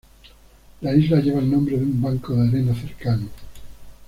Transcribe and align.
La 0.81 0.95
isla 0.95 1.19
lleva 1.19 1.37
el 1.41 1.51
nombre 1.51 1.77
de 1.77 1.83
un 1.83 2.01
banco 2.01 2.33
de 2.33 2.47
arena 2.47 2.73
cercano. 2.73 3.27